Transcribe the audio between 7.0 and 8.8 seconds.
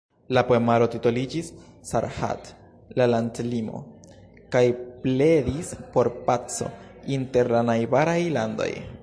inter la najbaraj landoj.